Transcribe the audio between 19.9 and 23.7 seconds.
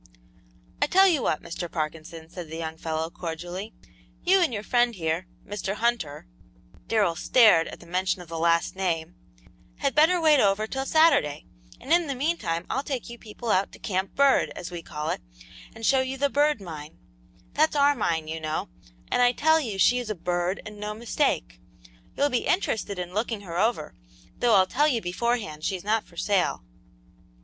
is a 'bird,' and no mistake. You'll be interested in looking her